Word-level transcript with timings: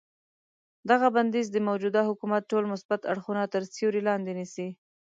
دغه 0.89 1.07
بندیز 1.15 1.47
د 1.51 1.57
موجوده 1.67 2.01
حکومت 2.09 2.43
ټول 2.51 2.63
مثبت 2.73 3.01
اړخونه 3.11 3.43
تر 3.53 3.61
سیوري 3.75 4.01
لاندې 4.09 4.31
نیسي. 4.39 4.67